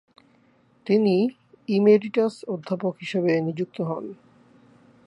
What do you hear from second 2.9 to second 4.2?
হিসেবে নিযুক্ত হন।